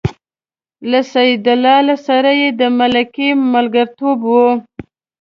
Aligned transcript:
له 0.89 0.99
سیدلال 1.13 1.87
سره 2.07 2.31
یې 2.41 2.49
د 2.59 2.61
ملکۍ 2.79 3.29
ملګرتوب 3.53 4.19
و. 4.31 4.33